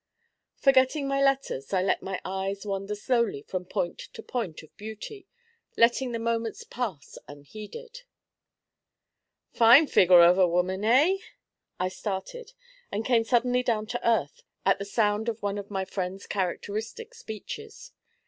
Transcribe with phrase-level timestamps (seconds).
[0.55, 5.27] Forgetting my letters, I let my eyes wander slowly from point to point of beauty,
[5.77, 8.01] letting the moments pass unheeded.
[9.53, 11.17] 'Fine figure of a woman, eh?'
[11.79, 12.53] I started,
[12.91, 17.13] and came suddenly down to earth, at the sound of one of my friend's characteristic
[17.13, 17.91] speeches.